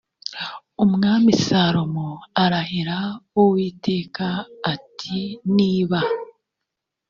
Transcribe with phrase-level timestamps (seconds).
[0.83, 2.09] umwami salomo
[2.43, 2.97] arahira
[3.39, 4.27] uwiteka
[4.73, 5.17] ati
[5.55, 5.99] niba